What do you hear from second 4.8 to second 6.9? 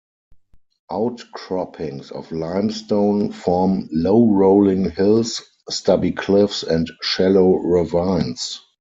hills, stubby cliffs, and